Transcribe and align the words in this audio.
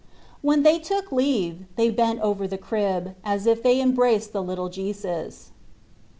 When 0.41 0.63
they 0.63 0.79
took 0.79 1.11
leave 1.11 1.65
they 1.75 1.91
bent 1.91 2.21
over 2.21 2.47
the 2.47 2.57
crib, 2.57 3.13
as 3.23 3.45
if 3.45 3.61
they 3.61 3.79
embraced 3.79 4.33
the 4.33 4.41
little 4.41 4.67
Jesus. 4.67 5.51